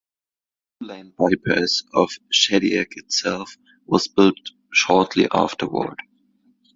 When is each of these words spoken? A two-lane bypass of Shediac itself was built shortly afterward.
A 0.79 0.83
two-lane 0.83 1.13
bypass 1.15 1.83
of 1.93 2.09
Shediac 2.33 2.87
itself 2.97 3.55
was 3.85 4.07
built 4.07 4.49
shortly 4.73 5.27
afterward. 5.31 5.99